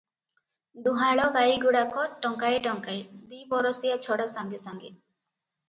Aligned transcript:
ଦୁହାଁଳ 0.87 1.25
ଗାଈଗୁଡାକ 1.35 2.07
ଟଙ୍କାଏ 2.25 2.57
ଟଙ୍କାଏ, 2.69 3.05
ଦି'ବରଷିଆ 3.35 4.01
ଛଡ଼ା 4.09 4.29
ସାଙ୍ଗେ 4.35 4.65
ସାଙ୍ଗେ। 4.67 4.93